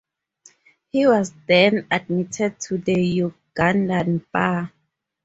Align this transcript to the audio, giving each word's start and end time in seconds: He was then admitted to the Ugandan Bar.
He 0.91 1.05
was 1.05 1.31
then 1.47 1.85
admitted 1.91 2.59
to 2.61 2.79
the 2.79 2.95
Ugandan 3.31 4.25
Bar. 4.31 4.71